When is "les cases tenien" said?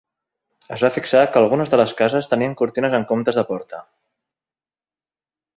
1.81-2.57